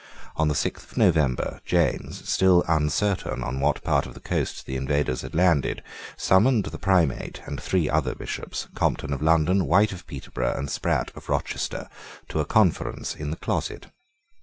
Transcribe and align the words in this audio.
On 0.35 0.47
the 0.47 0.55
sixth 0.55 0.93
of 0.93 0.97
November 0.97 1.61
James, 1.63 2.27
still 2.27 2.63
uncertain 2.67 3.43
on 3.43 3.59
what 3.59 3.83
part 3.83 4.07
of 4.07 4.15
the 4.15 4.19
coast 4.19 4.65
the 4.65 4.75
invaders 4.75 5.21
had 5.21 5.35
landed, 5.35 5.83
summoned 6.17 6.63
the 6.65 6.79
Primate 6.79 7.43
and 7.45 7.61
three 7.61 7.87
other 7.87 8.15
Bishops, 8.15 8.67
Compton 8.73 9.13
of 9.13 9.21
London, 9.21 9.67
White 9.67 9.91
of 9.91 10.07
Peterborough, 10.07 10.57
and 10.57 10.71
Sprat 10.71 11.11
of 11.15 11.29
Rochester, 11.29 11.87
to 12.29 12.39
a 12.39 12.45
conference 12.45 13.13
in 13.15 13.29
the 13.29 13.37
closet. 13.37 13.91